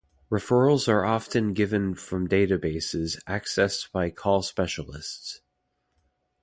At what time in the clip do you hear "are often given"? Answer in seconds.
0.87-1.93